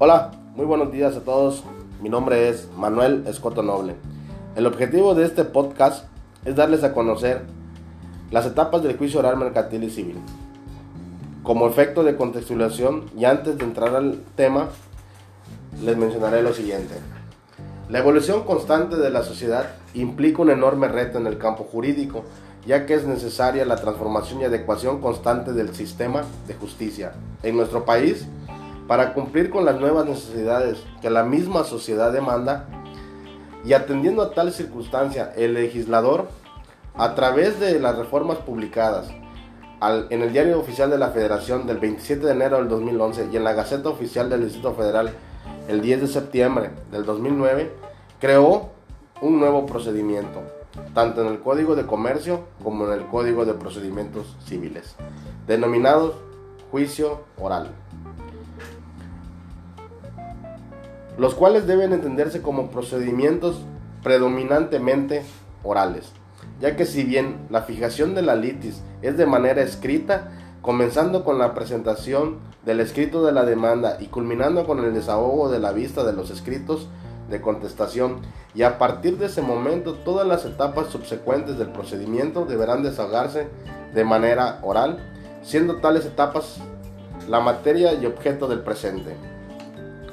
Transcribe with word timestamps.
Hola, 0.00 0.32
muy 0.56 0.66
buenos 0.66 0.90
días 0.90 1.14
a 1.14 1.20
todos. 1.20 1.62
Mi 2.02 2.08
nombre 2.08 2.48
es 2.48 2.68
Manuel 2.76 3.22
Escoto 3.28 3.62
Noble. 3.62 3.94
El 4.56 4.66
objetivo 4.66 5.14
de 5.14 5.24
este 5.24 5.44
podcast 5.44 6.06
es 6.44 6.56
darles 6.56 6.82
a 6.82 6.92
conocer 6.92 7.42
las 8.32 8.44
etapas 8.44 8.82
del 8.82 8.98
juicio 8.98 9.20
oral 9.20 9.36
mercantil 9.36 9.84
y 9.84 9.90
civil. 9.90 10.16
Como 11.44 11.68
efecto 11.68 12.02
de 12.02 12.16
contextualización 12.16 13.04
y 13.16 13.24
antes 13.24 13.56
de 13.56 13.62
entrar 13.62 13.94
al 13.94 14.18
tema, 14.34 14.70
les 15.80 15.96
mencionaré 15.96 16.42
lo 16.42 16.52
siguiente. 16.52 16.96
La 17.88 18.00
evolución 18.00 18.42
constante 18.42 18.96
de 18.96 19.10
la 19.10 19.22
sociedad 19.22 19.76
implica 19.94 20.42
un 20.42 20.50
enorme 20.50 20.88
reto 20.88 21.18
en 21.18 21.28
el 21.28 21.38
campo 21.38 21.68
jurídico, 21.70 22.24
ya 22.66 22.84
que 22.84 22.94
es 22.94 23.06
necesaria 23.06 23.64
la 23.64 23.76
transformación 23.76 24.40
y 24.40 24.44
adecuación 24.44 25.00
constante 25.00 25.52
del 25.52 25.72
sistema 25.72 26.24
de 26.48 26.54
justicia. 26.54 27.12
En 27.44 27.56
nuestro 27.56 27.84
país, 27.84 28.26
para 28.86 29.14
cumplir 29.14 29.50
con 29.50 29.64
las 29.64 29.80
nuevas 29.80 30.06
necesidades 30.06 30.82
que 31.00 31.10
la 31.10 31.24
misma 31.24 31.64
sociedad 31.64 32.12
demanda, 32.12 32.68
y 33.64 33.72
atendiendo 33.72 34.22
a 34.22 34.32
tal 34.32 34.52
circunstancia, 34.52 35.32
el 35.36 35.54
legislador, 35.54 36.28
a 36.94 37.14
través 37.14 37.58
de 37.58 37.80
las 37.80 37.96
reformas 37.96 38.38
publicadas 38.38 39.08
en 40.10 40.22
el 40.22 40.32
Diario 40.32 40.58
Oficial 40.58 40.90
de 40.90 40.98
la 40.98 41.10
Federación 41.10 41.66
del 41.66 41.78
27 41.78 42.24
de 42.24 42.32
enero 42.32 42.56
del 42.56 42.68
2011 42.68 43.28
y 43.32 43.36
en 43.36 43.44
la 43.44 43.52
Gaceta 43.52 43.88
Oficial 43.88 44.30
del 44.30 44.44
Distrito 44.44 44.72
Federal 44.74 45.10
el 45.68 45.80
10 45.80 46.02
de 46.02 46.06
septiembre 46.06 46.70
del 46.90 47.04
2009, 47.04 47.70
creó 48.20 48.70
un 49.20 49.40
nuevo 49.40 49.66
procedimiento, 49.66 50.42
tanto 50.94 51.22
en 51.22 51.28
el 51.28 51.40
Código 51.40 51.74
de 51.74 51.86
Comercio 51.86 52.44
como 52.62 52.86
en 52.86 52.92
el 52.92 53.06
Código 53.06 53.44
de 53.44 53.54
Procedimientos 53.54 54.36
Civiles, 54.44 54.94
denominados 55.46 56.14
juicio 56.70 57.22
oral, 57.38 57.70
los 61.18 61.34
cuales 61.34 61.66
deben 61.66 61.92
entenderse 61.92 62.42
como 62.42 62.70
procedimientos 62.70 63.62
predominantemente 64.02 65.22
orales, 65.62 66.12
ya 66.60 66.76
que 66.76 66.86
si 66.86 67.04
bien 67.04 67.46
la 67.50 67.62
fijación 67.62 68.14
de 68.14 68.22
la 68.22 68.34
litis 68.34 68.82
es 69.02 69.16
de 69.16 69.26
manera 69.26 69.62
escrita, 69.62 70.32
comenzando 70.60 71.24
con 71.24 71.38
la 71.38 71.54
presentación 71.54 72.38
del 72.64 72.80
escrito 72.80 73.24
de 73.24 73.32
la 73.32 73.44
demanda 73.44 73.98
y 74.00 74.06
culminando 74.06 74.66
con 74.66 74.82
el 74.82 74.94
desahogo 74.94 75.50
de 75.50 75.58
la 75.58 75.72
vista 75.72 76.04
de 76.04 76.14
los 76.14 76.30
escritos 76.30 76.88
de 77.28 77.40
contestación 77.40 78.20
y 78.54 78.62
a 78.62 78.78
partir 78.78 79.18
de 79.18 79.26
ese 79.26 79.42
momento 79.42 79.94
todas 79.94 80.26
las 80.26 80.44
etapas 80.44 80.88
subsecuentes 80.88 81.58
del 81.58 81.68
procedimiento 81.68 82.44
deberán 82.44 82.82
desahogarse 82.82 83.48
de 83.94 84.04
manera 84.04 84.58
oral, 84.62 84.98
siendo 85.42 85.76
tales 85.76 86.04
etapas 86.04 86.58
la 87.28 87.40
materia 87.40 87.94
y 87.94 88.06
objeto 88.06 88.48
del 88.48 88.60
presente. 88.60 89.16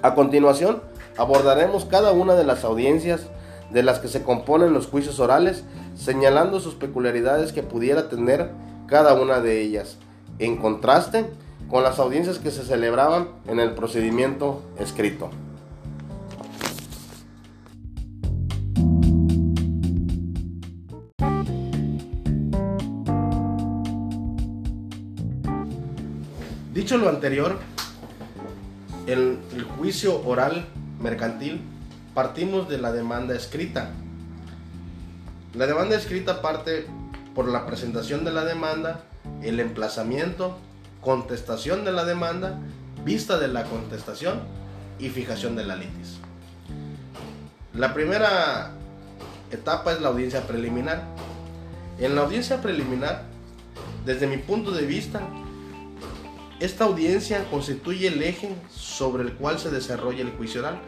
A 0.02 0.16
continuación, 0.16 0.82
abordaremos 1.18 1.86
cada 1.86 2.12
una 2.12 2.36
de 2.36 2.44
las 2.44 2.64
audiencias 2.64 3.28
de 3.72 3.84
las 3.84 4.00
que 4.00 4.08
se 4.08 4.24
componen 4.24 4.74
los 4.74 4.88
juicios 4.88 5.20
orales, 5.20 5.64
señalando 5.96 6.60
sus 6.60 6.76
peculiaridades 6.76 7.54
que 7.54 7.64
pudiera 7.64 8.10
tener 8.10 8.52
cada 8.88 9.14
una 9.14 9.40
de 9.40 9.62
ellas 9.62 9.98
en 10.40 10.58
contraste 10.58 11.26
con 11.70 11.84
las 11.84 12.00
audiencias 12.00 12.40
que 12.40 12.52
se 12.52 12.64
celebraban 12.64 13.30
en 13.48 13.60
el 13.60 13.74
procedimiento 13.74 14.62
escrito. 14.78 15.30
Dicho 26.74 26.98
lo 26.98 27.10
anterior, 27.10 27.60
el, 29.06 29.40
el, 29.54 29.64
juicio 29.64 30.22
oral 30.26 30.66
mercantil 31.02 31.62
partimos 32.14 32.70
de 32.70 32.78
la 32.78 32.92
demanda 32.92 33.36
escrita. 33.36 33.90
La 35.54 35.68
demanda 35.68 35.96
escrita 35.96 36.42
parte 36.42 36.86
por 37.36 37.48
la 37.48 37.66
presentación 37.66 38.24
de 38.24 38.32
la 38.32 38.46
demanda 38.46 39.04
el 39.42 39.60
emplazamiento, 39.60 40.58
contestación 41.02 41.86
de 41.86 41.92
la 41.92 42.06
demanda, 42.06 42.60
vista 43.04 43.38
de 43.40 43.48
la 43.48 43.64
contestación 43.64 44.40
y 45.00 45.10
fijación 45.10 45.56
de 45.56 45.66
la 45.66 45.76
litis. 45.76 46.18
La 47.74 47.94
primera 47.94 48.72
etapa 49.52 49.94
es 49.94 50.02
la 50.02 50.10
audiencia 50.10 50.46
preliminar. 50.48 51.04
En 52.00 52.16
la 52.16 52.22
audiencia 52.22 52.62
preliminar, 52.62 53.24
desde 54.06 54.28
mi 54.28 54.38
punto 54.38 54.72
de 54.72 54.86
vista, 54.86 55.22
esta 56.60 56.86
audiencia 56.86 57.46
constituye 57.50 58.08
el 58.08 58.22
eje 58.22 58.56
sobre 58.72 59.24
el 59.24 59.34
cual 59.34 59.60
se 59.60 59.72
desarrolla 59.72 60.22
el 60.22 60.32
juicio 60.32 60.62
oral, 60.62 60.80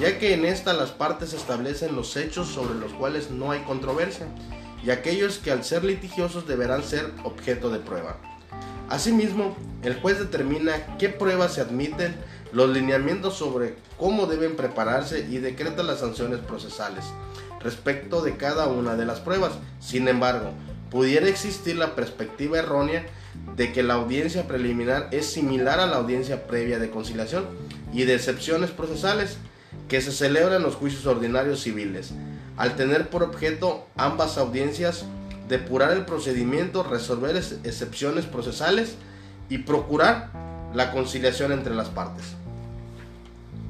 ya 0.00 0.18
que 0.18 0.34
en 0.34 0.44
esta 0.44 0.72
las 0.72 0.90
partes 0.90 1.32
establecen 1.32 1.94
los 1.94 2.16
hechos 2.16 2.48
sobre 2.48 2.74
los 2.74 2.92
cuales 2.92 3.30
no 3.30 3.50
hay 3.50 3.60
controversia 3.60 4.26
y 4.84 4.90
aquellos 4.90 5.38
que 5.38 5.52
al 5.52 5.64
ser 5.64 5.84
litigiosos 5.84 6.46
deberán 6.46 6.82
ser 6.82 7.12
objeto 7.24 7.70
de 7.70 7.78
prueba. 7.78 8.16
Asimismo, 8.88 9.56
el 9.82 9.94
juez 10.00 10.18
determina 10.18 10.96
qué 10.98 11.08
pruebas 11.08 11.54
se 11.54 11.60
admiten, 11.60 12.14
los 12.52 12.68
lineamientos 12.68 13.34
sobre 13.34 13.76
cómo 13.98 14.26
deben 14.26 14.56
prepararse 14.56 15.26
y 15.30 15.38
decreta 15.38 15.82
las 15.82 16.00
sanciones 16.00 16.40
procesales 16.40 17.04
respecto 17.60 18.22
de 18.22 18.36
cada 18.36 18.66
una 18.66 18.94
de 18.94 19.06
las 19.06 19.20
pruebas. 19.20 19.52
Sin 19.80 20.08
embargo, 20.08 20.50
pudiera 20.90 21.28
existir 21.28 21.76
la 21.76 21.94
perspectiva 21.94 22.58
errónea 22.58 23.06
de 23.56 23.72
que 23.72 23.82
la 23.82 23.94
audiencia 23.94 24.46
preliminar 24.46 25.08
es 25.12 25.26
similar 25.26 25.80
a 25.80 25.86
la 25.86 25.96
audiencia 25.96 26.46
previa 26.46 26.78
de 26.78 26.90
conciliación 26.90 27.46
y 27.94 28.04
de 28.04 28.14
excepciones 28.14 28.70
procesales 28.70 29.38
que 29.88 30.00
se 30.00 30.12
celebran 30.12 30.62
los 30.62 30.76
juicios 30.76 31.06
ordinarios 31.06 31.60
civiles 31.60 32.12
al 32.56 32.76
tener 32.76 33.08
por 33.08 33.22
objeto 33.22 33.86
ambas 33.96 34.38
audiencias 34.38 35.04
depurar 35.48 35.92
el 35.92 36.04
procedimiento, 36.04 36.82
resolver 36.82 37.36
excepciones 37.36 38.24
procesales 38.24 38.94
y 39.48 39.58
procurar 39.58 40.30
la 40.74 40.92
conciliación 40.92 41.52
entre 41.52 41.74
las 41.74 41.88
partes. 41.88 42.24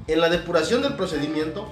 En 0.06 0.21
la 0.21 0.28
depuración 0.28 0.83
del 0.83 0.95
procedimiento, 0.95 1.67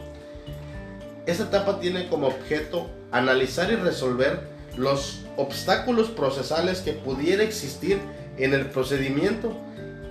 esta 1.26 1.44
etapa 1.44 1.80
tiene 1.80 2.08
como 2.08 2.28
objeto 2.28 2.90
analizar 3.12 3.70
y 3.70 3.76
resolver 3.76 4.48
los 4.76 5.22
obstáculos 5.36 6.08
procesales 6.08 6.80
que 6.80 6.92
pudiera 6.92 7.42
existir 7.42 7.98
en 8.38 8.54
el 8.54 8.66
procedimiento 8.66 9.56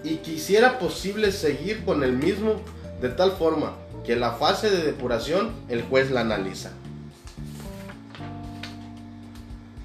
y 0.04 0.18
que 0.18 0.32
hiciera 0.32 0.80
posible 0.80 1.32
seguir 1.32 1.84
con 1.84 2.04
el 2.04 2.14
mismo 2.14 2.62
de 3.02 3.10
tal 3.10 3.32
forma 3.32 3.76
que 4.06 4.16
la 4.16 4.32
fase 4.32 4.70
de 4.70 4.84
depuración 4.84 5.52
el 5.70 5.84
juez 5.84 6.12
la 6.12 6.22
analiza 6.22 6.72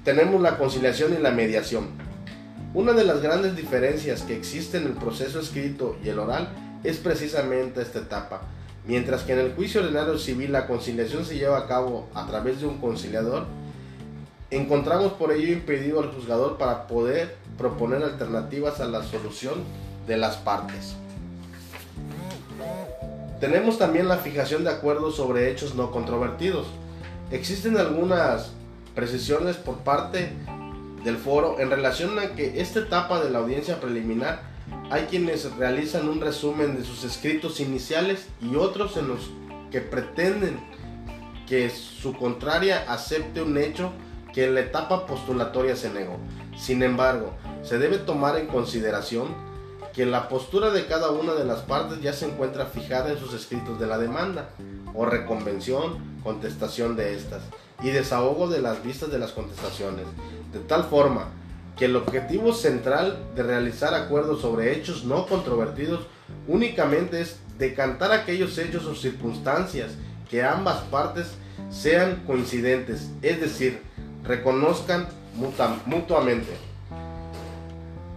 tenemos 0.05 0.39
la 0.39 0.59
conciliación 0.59 1.15
y 1.15 1.17
la 1.21 1.31
mediación. 1.31 1.87
Una 2.75 2.93
de 2.93 3.03
las 3.03 3.23
grandes 3.23 3.55
diferencias 3.55 4.21
que 4.21 4.37
existe 4.37 4.77
en 4.77 4.85
el 4.85 4.93
proceso 4.93 5.39
escrito 5.39 5.97
y 6.03 6.09
el 6.09 6.19
oral 6.19 6.47
es 6.83 6.97
precisamente 6.97 7.81
esta 7.81 7.99
etapa. 7.99 8.43
Mientras 8.85 9.23
que 9.23 9.33
en 9.33 9.39
el 9.39 9.55
juicio 9.55 9.81
ordinario 9.81 10.19
civil 10.19 10.51
la 10.51 10.67
conciliación 10.67 11.25
se 11.25 11.39
lleva 11.39 11.57
a 11.57 11.67
cabo 11.67 12.07
a 12.13 12.27
través 12.27 12.61
de 12.61 12.67
un 12.67 12.77
conciliador, 12.77 13.47
encontramos 14.51 15.13
por 15.13 15.31
ello 15.31 15.51
impedido 15.51 16.01
al 16.01 16.11
juzgador 16.11 16.59
para 16.59 16.85
poder 16.85 17.35
proponer 17.57 18.03
alternativas 18.03 18.79
a 18.81 18.85
la 18.85 19.01
solución 19.01 19.63
de 20.05 20.17
las 20.17 20.37
partes. 20.37 20.95
Tenemos 23.39 23.77
también 23.77 24.07
la 24.07 24.17
fijación 24.17 24.63
de 24.63 24.71
acuerdos 24.71 25.15
sobre 25.15 25.51
hechos 25.51 25.75
no 25.75 25.91
controvertidos. 25.91 26.67
Existen 27.31 27.77
algunas 27.77 28.51
precisiones 28.93 29.57
por 29.57 29.79
parte 29.79 30.31
del 31.03 31.17
foro 31.17 31.59
en 31.59 31.69
relación 31.69 32.17
a 32.17 32.29
que 32.29 32.61
esta 32.61 32.79
etapa 32.79 33.23
de 33.23 33.29
la 33.29 33.39
audiencia 33.39 33.79
preliminar 33.79 34.41
hay 34.89 35.03
quienes 35.03 35.51
realizan 35.57 36.07
un 36.07 36.21
resumen 36.21 36.77
de 36.77 36.83
sus 36.83 37.03
escritos 37.03 37.59
iniciales 37.59 38.27
y 38.41 38.55
otros 38.55 38.97
en 38.97 39.09
los 39.09 39.31
que 39.69 39.81
pretenden 39.81 40.57
que 41.47 41.69
su 41.69 42.13
contraria 42.13 42.85
acepte 42.87 43.41
un 43.41 43.57
hecho 43.57 43.91
que 44.33 44.45
en 44.45 44.55
la 44.55 44.61
etapa 44.61 45.05
postulatoria 45.05 45.75
se 45.75 45.91
negó. 45.91 46.17
Sin 46.57 46.83
embargo, 46.83 47.33
se 47.63 47.77
debe 47.77 47.97
tomar 47.97 48.37
en 48.37 48.47
consideración 48.47 49.27
que 49.95 50.05
la 50.05 50.27
postura 50.27 50.71
de 50.71 50.87
cada 50.87 51.09
una 51.09 51.33
de 51.33 51.45
las 51.45 51.61
partes 51.61 52.01
ya 52.01 52.11
se 52.11 52.25
encuentra 52.25 52.65
fijada 52.65 53.11
en 53.11 53.17
sus 53.17 53.33
escritos 53.33 53.79
de 53.79 53.87
la 53.87 53.97
demanda 53.97 54.49
o 54.93 55.05
reconvención, 55.05 56.19
contestación 56.21 56.97
de 56.97 57.15
estas 57.15 57.41
y 57.81 57.91
desahogo 57.91 58.49
de 58.49 58.61
las 58.61 58.83
vistas 58.83 59.09
de 59.09 59.19
las 59.19 59.31
contestaciones, 59.31 60.05
de 60.51 60.59
tal 60.59 60.83
forma 60.83 61.29
que 61.77 61.85
el 61.85 61.95
objetivo 61.95 62.53
central 62.53 63.17
de 63.35 63.43
realizar 63.43 63.93
acuerdos 63.93 64.41
sobre 64.41 64.73
hechos 64.73 65.05
no 65.05 65.27
controvertidos 65.27 66.07
únicamente 66.47 67.21
es 67.21 67.37
decantar 67.57 68.11
aquellos 68.11 68.57
hechos 68.57 68.85
o 68.85 68.95
circunstancias 68.95 69.91
que 70.29 70.43
ambas 70.43 70.81
partes 70.83 71.27
sean 71.69 72.23
coincidentes, 72.25 73.11
es 73.21 73.39
decir, 73.39 73.81
reconozcan 74.23 75.07
mutuamente. 75.85 76.74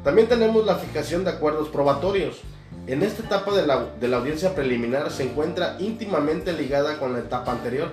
También 0.05 0.29
tenemos 0.29 0.65
la 0.65 0.77
fijación 0.77 1.25
de 1.25 1.31
acuerdos 1.31 1.69
probatorios. 1.69 2.41
En 2.87 3.03
esta 3.03 3.23
etapa 3.23 3.53
de 3.53 3.67
la, 3.67 4.17
audiencia 4.17 4.55
preliminar 4.55 5.11
se 5.11 5.25
encuentra 5.25 5.77
íntimamente 5.79 6.53
ligada 6.53 6.99
con 6.99 7.13
la 7.13 7.19
etapa 7.19 7.53
anterior, 7.53 7.91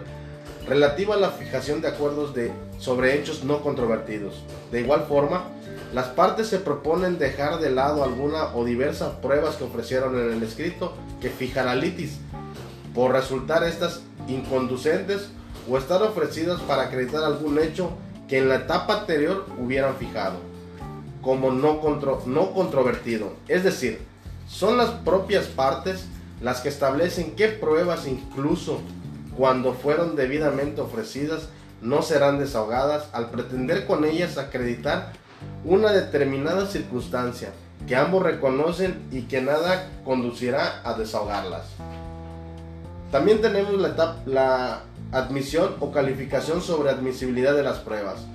relativa 0.67 1.15
a 1.15 1.19
la 1.19 1.31
fijación 1.31 1.81
de 1.81 1.89
acuerdos 1.89 2.33
sobre 2.79 3.15
hechos 3.15 3.43
no 3.43 3.61
controvertidos. 3.61 4.43
De 4.71 4.81
igual 4.81 5.05
forma, 5.07 5.45
las 5.93 6.07
partes 6.07 6.47
se 6.47 6.59
proponen 6.59 7.17
dejar 7.17 7.59
de 7.59 7.71
lado 7.71 8.03
alguna 8.03 8.55
o 8.55 8.63
diversas 8.63 9.13
pruebas 9.15 9.55
que 9.55 9.63
ofrecieron 9.63 10.17
en 10.17 10.31
el 10.31 10.43
escrito 10.43 10.93
que 11.19 11.29
fija 11.29 11.63
la 11.63 11.75
litis, 11.75 12.19
por 12.93 13.11
resultar 13.11 13.63
estas 13.63 14.01
inconducentes 14.27 15.29
o 15.69 15.77
estar 15.77 16.01
ofrecidas 16.03 16.61
para 16.61 16.83
acreditar 16.83 17.23
algún 17.23 17.59
hecho 17.59 17.91
que 18.27 18.37
en 18.37 18.49
la 18.49 18.55
etapa 18.55 19.01
anterior 19.01 19.45
hubieran 19.59 19.95
fijado 19.97 20.54
como 21.25 21.51
no, 21.51 21.81
no 22.27 22.51
controvertido. 22.53 23.33
Es 23.47 23.63
decir, 23.63 23.99
son 24.47 24.77
las 24.77 24.91
propias 24.91 25.47
partes 25.47 26.05
las 26.39 26.61
que 26.61 26.69
establecen 26.69 27.35
qué 27.35 27.47
pruebas 27.47 28.05
incluso 28.05 28.79
cuando 29.35 29.73
fueron 29.73 30.15
debidamente 30.15 30.81
ofrecidas 30.81 31.49
no 31.81 32.03
serán 32.03 32.37
desahogadas 32.37 33.09
al 33.11 33.31
pretender 33.31 33.87
con 33.87 34.05
ellas 34.05 34.37
acreditar 34.37 35.13
una 35.63 35.91
determinada 35.91 36.67
circunstancia 36.67 37.49
que 37.87 37.95
ambos 37.95 38.21
reconocen 38.21 39.07
y 39.11 39.23
que 39.23 39.41
nada 39.41 39.89
conducirá 40.03 40.81
a 40.83 40.93
desahogarlas. 40.93 41.65
También 43.11 43.41
tenemos 43.41 43.73
la, 43.79 44.17
la 44.27 44.81
admisión 45.11 45.75
o 45.79 45.91
calificación 45.91 46.61
sobre 46.61 46.91
admisibilidad 46.91 47.55
de 47.55 47.63
las 47.63 47.79
pruebas. 47.79 48.25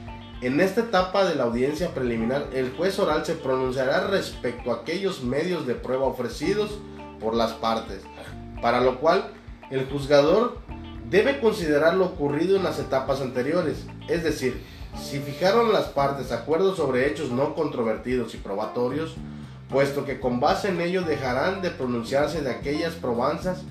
En 0.43 0.59
esta 0.59 0.81
etapa 0.81 1.27
de 1.27 1.35
la 1.35 1.45
audiencia 1.45 1.93
preliminar, 1.93 2.47
el 2.55 2.73
juez 2.75 2.99
oral 2.99 3.27
se 3.27 3.35
pronunciará 3.35 4.07
respecto 4.07 4.73
a 4.73 4.77
aquellos 4.77 5.23
medios 5.23 5.67
de 5.67 5.75
prueba 5.75 6.07
ofrecidos 6.07 6.79
por 7.21 7.35
las 7.35 7.53
partes, 7.53 8.01
para 8.63 8.81
lo 8.81 9.01
cual 9.01 9.33
el 9.71 9.87
juzgador 9.91 10.57
debe 11.11 11.41
considerar 11.41 11.95
lo 11.95 12.07
ocurrido 12.07 12.57
en 12.57 12.63
las 12.63 12.79
etapas 12.79 13.21
anteriores, 13.21 13.85
es 14.09 14.25
decir, 14.25 14.63
si 14.99 15.19
fijaron 15.19 15.75
las 15.75 15.89
partes 15.89 16.33
acuerdos 16.33 16.79
sobre 16.79 17.07
hechos 17.07 17.31
no 17.31 17.55
controvertidos 17.55 18.35
y 18.35 18.39
probatorios, 18.39 19.17
puesto 19.69 20.07
que 20.07 20.21
con 20.21 20.41
base 20.41 20.69
en 20.69 20.81
ello 20.81 21.03
dejarán 21.03 21.61
de 21.61 21.71
pronunciarse 21.71 22.41
de 22.41 22.51
aquellas 22.51 22.95
probanzas 22.95 23.63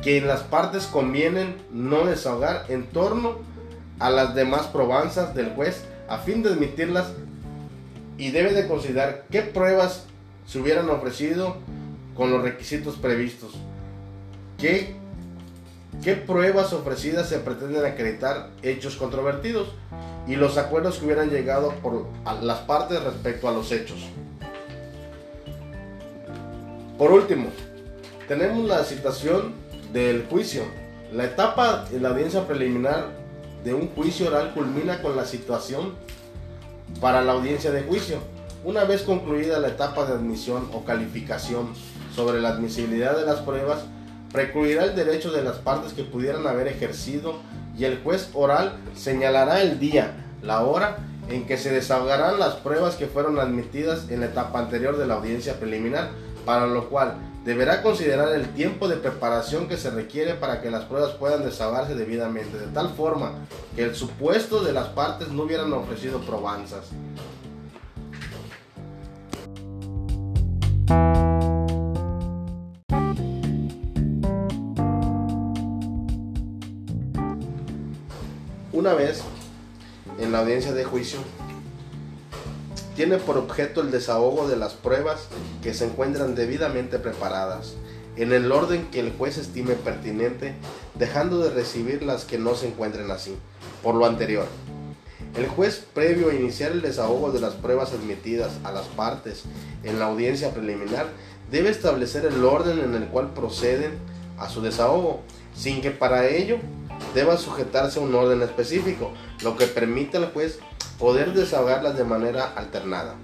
que 0.00 0.16
en 0.16 0.26
las 0.26 0.40
partes 0.40 0.86
convienen 0.86 1.56
no 1.70 2.06
desahogar 2.06 2.64
en 2.70 2.86
torno 2.86 3.51
a 3.98 4.10
las 4.10 4.34
demás 4.34 4.66
probanzas 4.66 5.34
del 5.34 5.50
juez 5.50 5.84
a 6.08 6.18
fin 6.18 6.42
de 6.42 6.50
admitirlas 6.50 7.12
y 8.18 8.30
debe 8.30 8.52
de 8.52 8.66
considerar 8.68 9.24
qué 9.30 9.42
pruebas 9.42 10.04
se 10.46 10.58
hubieran 10.58 10.90
ofrecido 10.90 11.56
con 12.16 12.30
los 12.30 12.42
requisitos 12.42 12.96
previstos, 12.96 13.52
qué, 14.58 14.94
qué 16.02 16.14
pruebas 16.14 16.72
ofrecidas 16.72 17.28
se 17.28 17.38
pretenden 17.38 17.84
acreditar 17.84 18.50
hechos 18.62 18.96
controvertidos 18.96 19.72
y 20.26 20.36
los 20.36 20.58
acuerdos 20.58 20.98
que 20.98 21.06
hubieran 21.06 21.30
llegado 21.30 21.74
por 21.82 22.06
las 22.42 22.58
partes 22.60 23.02
respecto 23.02 23.48
a 23.48 23.52
los 23.52 23.72
hechos. 23.72 23.98
Por 26.98 27.10
último, 27.10 27.48
tenemos 28.28 28.68
la 28.68 28.84
situación 28.84 29.54
del 29.92 30.26
juicio. 30.30 30.62
La 31.12 31.24
etapa 31.24 31.86
en 31.92 32.02
la 32.02 32.10
audiencia 32.10 32.46
preliminar 32.46 33.21
de 33.64 33.74
un 33.74 33.88
juicio 33.88 34.28
oral 34.28 34.52
culmina 34.54 35.00
con 35.02 35.16
la 35.16 35.24
situación 35.24 35.94
para 37.00 37.22
la 37.22 37.32
audiencia 37.32 37.70
de 37.70 37.82
juicio. 37.82 38.18
Una 38.64 38.84
vez 38.84 39.02
concluida 39.02 39.58
la 39.58 39.68
etapa 39.68 40.04
de 40.04 40.12
admisión 40.12 40.68
o 40.72 40.84
calificación 40.84 41.68
sobre 42.14 42.40
la 42.40 42.50
admisibilidad 42.50 43.16
de 43.16 43.26
las 43.26 43.40
pruebas, 43.40 43.80
precluirá 44.32 44.84
el 44.84 44.94
derecho 44.94 45.30
de 45.32 45.42
las 45.42 45.58
partes 45.58 45.92
que 45.92 46.04
pudieran 46.04 46.46
haber 46.46 46.68
ejercido 46.68 47.34
y 47.76 47.84
el 47.84 48.02
juez 48.02 48.30
oral 48.34 48.76
señalará 48.94 49.62
el 49.62 49.78
día, 49.78 50.26
la 50.42 50.62
hora 50.62 50.98
en 51.28 51.46
que 51.46 51.56
se 51.56 51.72
desahogarán 51.72 52.38
las 52.38 52.54
pruebas 52.54 52.96
que 52.96 53.06
fueron 53.06 53.38
admitidas 53.38 54.10
en 54.10 54.20
la 54.20 54.26
etapa 54.26 54.58
anterior 54.58 54.96
de 54.96 55.06
la 55.06 55.14
audiencia 55.14 55.58
preliminar, 55.58 56.10
para 56.44 56.66
lo 56.66 56.88
cual 56.88 57.14
deberá 57.44 57.82
considerar 57.82 58.32
el 58.34 58.48
tiempo 58.54 58.88
de 58.88 58.96
preparación 58.96 59.68
que 59.68 59.76
se 59.76 59.90
requiere 59.90 60.34
para 60.34 60.60
que 60.60 60.70
las 60.70 60.84
pruebas 60.84 61.12
puedan 61.12 61.44
desahogarse 61.44 61.94
debidamente, 61.94 62.58
de 62.58 62.68
tal 62.68 62.90
forma 62.90 63.32
que 63.74 63.82
el 63.82 63.94
supuesto 63.94 64.62
de 64.62 64.72
las 64.72 64.88
partes 64.88 65.28
no 65.28 65.42
hubieran 65.42 65.72
ofrecido 65.72 66.20
probanzas. 66.20 66.90
Una 78.72 78.94
vez 78.94 79.22
en 80.18 80.32
la 80.32 80.40
audiencia 80.40 80.72
de 80.72 80.84
juicio, 80.84 81.20
tiene 82.94 83.18
por 83.18 83.38
objeto 83.38 83.80
el 83.80 83.90
desahogo 83.90 84.48
de 84.48 84.56
las 84.56 84.74
pruebas 84.74 85.28
que 85.62 85.74
se 85.74 85.86
encuentran 85.86 86.34
debidamente 86.34 86.98
preparadas, 86.98 87.74
en 88.16 88.32
el 88.32 88.52
orden 88.52 88.90
que 88.90 89.00
el 89.00 89.12
juez 89.12 89.38
estime 89.38 89.74
pertinente, 89.74 90.54
dejando 90.94 91.38
de 91.38 91.50
recibir 91.50 92.02
las 92.02 92.24
que 92.24 92.38
no 92.38 92.54
se 92.54 92.68
encuentren 92.68 93.10
así, 93.10 93.34
por 93.82 93.94
lo 93.94 94.06
anterior. 94.06 94.46
El 95.36 95.48
juez, 95.48 95.86
previo 95.94 96.28
a 96.28 96.34
iniciar 96.34 96.72
el 96.72 96.82
desahogo 96.82 97.32
de 97.32 97.40
las 97.40 97.54
pruebas 97.54 97.92
admitidas 97.92 98.52
a 98.64 98.72
las 98.72 98.86
partes 98.88 99.44
en 99.82 99.98
la 99.98 100.06
audiencia 100.06 100.52
preliminar, 100.52 101.06
debe 101.50 101.70
establecer 101.70 102.26
el 102.26 102.44
orden 102.44 102.80
en 102.80 102.94
el 102.94 103.06
cual 103.08 103.32
proceden 103.32 103.92
a 104.38 104.50
su 104.50 104.60
desahogo, 104.60 105.20
sin 105.54 105.80
que 105.80 105.90
para 105.90 106.28
ello 106.28 106.58
deba 107.14 107.38
sujetarse 107.38 107.98
a 107.98 108.02
un 108.02 108.14
orden 108.14 108.42
específico, 108.42 109.10
lo 109.42 109.56
que 109.56 109.66
permite 109.66 110.18
al 110.18 110.32
juez 110.32 110.58
poder 111.02 111.32
desahogarlas 111.32 111.98
de 111.98 112.04
manera 112.04 112.52
alternada. 112.54 113.16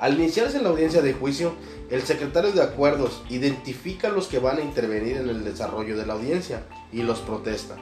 Al 0.00 0.14
iniciarse 0.14 0.60
la 0.60 0.70
audiencia 0.70 1.00
de 1.00 1.12
juicio, 1.12 1.54
el 1.90 2.02
secretario 2.02 2.50
de 2.50 2.60
acuerdos 2.60 3.22
identifica 3.28 4.08
a 4.08 4.10
los 4.10 4.26
que 4.26 4.40
van 4.40 4.58
a 4.58 4.62
intervenir 4.62 5.18
en 5.18 5.28
el 5.28 5.44
desarrollo 5.44 5.96
de 5.96 6.06
la 6.06 6.14
audiencia 6.14 6.64
y 6.90 7.04
los 7.04 7.20
protesta, 7.20 7.76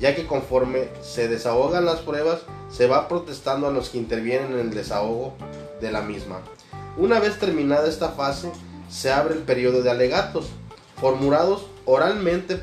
ya 0.00 0.16
que 0.16 0.26
conforme 0.26 0.88
se 1.02 1.28
desahogan 1.28 1.84
las 1.84 2.00
pruebas, 2.00 2.40
se 2.68 2.88
va 2.88 3.06
protestando 3.06 3.68
a 3.68 3.70
los 3.70 3.90
que 3.90 3.98
intervienen 3.98 4.54
en 4.54 4.58
el 4.58 4.70
desahogo 4.70 5.34
de 5.80 5.92
la 5.92 6.00
misma. 6.00 6.40
Una 6.96 7.20
vez 7.20 7.38
terminada 7.38 7.88
esta 7.88 8.08
fase, 8.08 8.50
se 8.90 9.12
abre 9.12 9.34
el 9.34 9.42
periodo 9.42 9.82
de 9.82 9.92
alegatos, 9.92 10.48
formulados 11.00 11.64
oralmente 11.84 12.58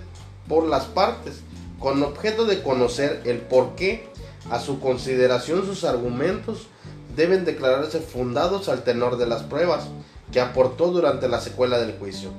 por 0.49 0.65
las 0.65 0.83
partes, 0.83 1.35
con 1.79 2.03
objeto 2.03 2.43
de 2.43 2.61
conocer 2.61 3.21
el 3.23 3.37
porqué 3.37 4.13
a 4.49 4.59
su 4.59 4.79
consideración 4.79 5.65
sus 5.65 5.83
argumentos 5.83 6.67
deben 7.15 7.45
declararse 7.45 7.99
fundados 7.99 8.69
al 8.69 8.83
tenor 8.83 9.17
de 9.17 9.27
las 9.27 9.43
pruebas 9.43 9.87
que 10.31 10.41
aportó 10.41 10.87
durante 10.87 11.27
la 11.27 11.41
secuela 11.41 11.79
del 11.79 11.97
juicio. 11.97 12.29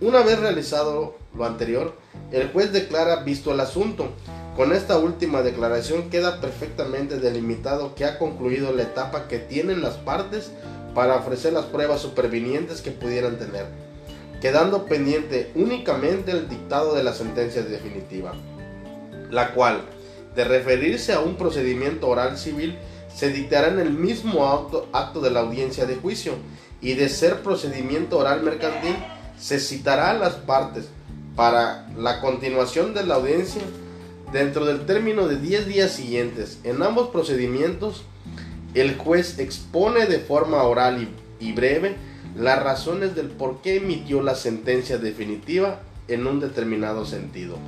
Una 0.00 0.22
vez 0.22 0.38
realizado 0.38 1.16
lo 1.34 1.46
anterior, 1.46 1.94
el 2.30 2.50
juez 2.52 2.72
declara 2.72 3.22
visto 3.22 3.52
el 3.52 3.60
asunto. 3.60 4.10
Con 4.56 4.72
esta 4.72 4.98
última 4.98 5.42
declaración 5.42 6.10
queda 6.10 6.40
perfectamente 6.40 7.18
delimitado 7.18 7.94
que 7.94 8.04
ha 8.04 8.18
concluido 8.18 8.72
la 8.72 8.82
etapa 8.82 9.28
que 9.28 9.38
tienen 9.38 9.82
las 9.82 9.94
partes 9.94 10.50
para 10.94 11.16
ofrecer 11.16 11.52
las 11.52 11.66
pruebas 11.66 12.00
supervinientes 12.00 12.80
que 12.80 12.90
pudieran 12.90 13.38
tener, 13.38 13.66
quedando 14.40 14.86
pendiente 14.86 15.52
únicamente 15.54 16.30
el 16.30 16.48
dictado 16.48 16.94
de 16.94 17.04
la 17.04 17.12
sentencia 17.12 17.62
definitiva, 17.62 18.32
la 19.30 19.52
cual, 19.52 19.82
de 20.36 20.44
referirse 20.44 21.14
a 21.14 21.20
un 21.20 21.34
procedimiento 21.36 22.08
oral 22.08 22.36
civil 22.38 22.76
se 23.12 23.30
dictará 23.30 23.68
en 23.68 23.80
el 23.80 23.90
mismo 23.90 24.46
acto, 24.46 24.86
acto 24.92 25.20
de 25.20 25.30
la 25.30 25.40
audiencia 25.40 25.86
de 25.86 25.96
juicio 25.96 26.34
y 26.82 26.92
de 26.92 27.08
ser 27.08 27.42
procedimiento 27.42 28.18
oral 28.18 28.42
mercantil 28.42 28.94
se 29.38 29.58
citará 29.58 30.10
a 30.10 30.14
las 30.14 30.34
partes 30.34 30.88
para 31.34 31.88
la 31.96 32.20
continuación 32.20 32.92
de 32.92 33.04
la 33.04 33.14
audiencia 33.14 33.62
dentro 34.32 34.66
del 34.66 34.84
término 34.84 35.26
de 35.26 35.38
10 35.38 35.66
días 35.66 35.92
siguientes. 35.92 36.58
En 36.64 36.82
ambos 36.82 37.08
procedimientos 37.08 38.04
el 38.74 38.98
juez 38.98 39.38
expone 39.38 40.04
de 40.04 40.18
forma 40.18 40.62
oral 40.62 41.08
y, 41.40 41.46
y 41.48 41.52
breve 41.52 41.96
las 42.36 42.62
razones 42.62 43.14
del 43.14 43.28
por 43.28 43.62
qué 43.62 43.76
emitió 43.76 44.20
la 44.20 44.34
sentencia 44.34 44.98
definitiva 44.98 45.80
en 46.08 46.26
un 46.26 46.40
determinado 46.40 47.04
sentido 47.06 47.58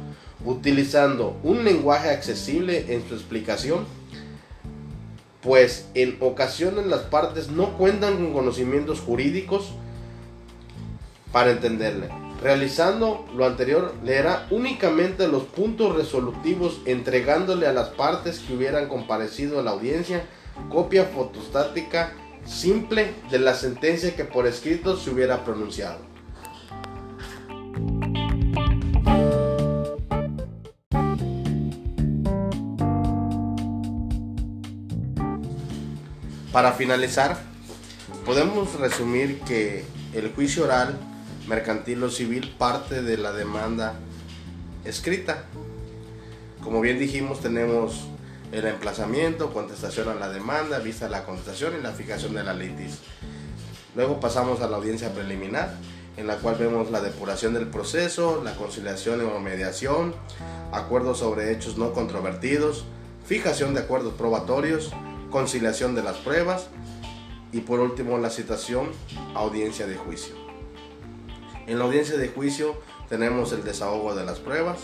utilizando 0.44 1.36
un 1.42 1.64
lenguaje 1.64 2.10
accesible 2.10 2.94
en 2.94 3.06
su 3.08 3.14
explicación, 3.14 3.86
pues 5.42 5.88
en 5.94 6.16
ocasiones 6.20 6.86
las 6.86 7.02
partes 7.02 7.50
no 7.50 7.76
cuentan 7.76 8.16
con 8.16 8.32
conocimientos 8.32 9.00
jurídicos 9.00 9.72
para 11.32 11.50
entenderle. 11.50 12.08
Realizando 12.42 13.26
lo 13.36 13.46
anterior, 13.46 13.94
leerá 14.04 14.46
únicamente 14.50 15.26
los 15.26 15.42
puntos 15.42 15.96
resolutivos 15.96 16.80
entregándole 16.86 17.66
a 17.66 17.72
las 17.72 17.88
partes 17.88 18.38
que 18.38 18.54
hubieran 18.54 18.88
comparecido 18.88 19.58
a 19.58 19.62
la 19.62 19.72
audiencia 19.72 20.22
copia 20.70 21.04
fotostática 21.04 22.12
simple 22.44 23.12
de 23.30 23.38
la 23.38 23.54
sentencia 23.54 24.14
que 24.14 24.24
por 24.24 24.46
escrito 24.46 24.96
se 24.96 25.10
hubiera 25.10 25.44
pronunciado. 25.44 25.98
Para 36.58 36.72
finalizar, 36.72 37.38
podemos 38.24 38.80
resumir 38.80 39.38
que 39.42 39.84
el 40.12 40.34
juicio 40.34 40.64
oral, 40.64 40.98
mercantil 41.46 42.02
o 42.02 42.10
civil 42.10 42.52
parte 42.58 43.00
de 43.00 43.16
la 43.16 43.30
demanda 43.30 43.94
escrita. 44.84 45.44
Como 46.64 46.80
bien 46.80 46.98
dijimos, 46.98 47.40
tenemos 47.40 48.08
el 48.50 48.66
emplazamiento, 48.66 49.52
contestación 49.52 50.08
a 50.08 50.14
la 50.14 50.30
demanda, 50.30 50.80
vista 50.80 51.06
a 51.06 51.08
la 51.08 51.22
contestación 51.22 51.74
y 51.78 51.80
la 51.80 51.92
fijación 51.92 52.34
de 52.34 52.42
la 52.42 52.54
litis. 52.54 52.98
Luego 53.94 54.18
pasamos 54.18 54.60
a 54.60 54.68
la 54.68 54.78
audiencia 54.78 55.14
preliminar, 55.14 55.76
en 56.16 56.26
la 56.26 56.38
cual 56.38 56.56
vemos 56.56 56.90
la 56.90 57.00
depuración 57.00 57.54
del 57.54 57.68
proceso, 57.68 58.42
la 58.42 58.56
conciliación 58.56 59.20
o 59.20 59.38
mediación, 59.38 60.12
acuerdos 60.72 61.20
sobre 61.20 61.52
hechos 61.52 61.78
no 61.78 61.92
controvertidos, 61.92 62.84
fijación 63.24 63.74
de 63.74 63.82
acuerdos 63.82 64.14
probatorios, 64.14 64.90
conciliación 65.30 65.94
de 65.94 66.02
las 66.02 66.16
pruebas 66.16 66.68
y 67.52 67.60
por 67.60 67.80
último 67.80 68.18
la 68.18 68.30
citación 68.30 68.90
audiencia 69.34 69.86
de 69.86 69.96
juicio. 69.96 70.34
En 71.66 71.78
la 71.78 71.84
audiencia 71.84 72.16
de 72.16 72.28
juicio 72.28 72.80
tenemos 73.08 73.52
el 73.52 73.64
desahogo 73.64 74.14
de 74.14 74.24
las 74.24 74.38
pruebas, 74.38 74.78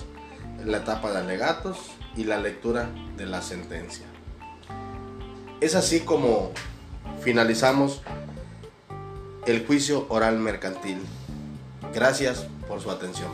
la 0.64 0.78
etapa 0.78 1.12
de 1.12 1.18
alegatos 1.18 1.78
y 2.16 2.24
la 2.24 2.38
lectura 2.38 2.90
de 3.16 3.26
la 3.26 3.42
sentencia. 3.42 4.06
Es 5.60 5.74
así 5.74 6.00
como 6.00 6.52
finalizamos 7.22 8.02
el 9.46 9.66
juicio 9.66 10.06
oral 10.08 10.38
mercantil. 10.38 10.98
Gracias 11.94 12.46
por 12.68 12.80
su 12.80 12.90
atención. 12.90 13.30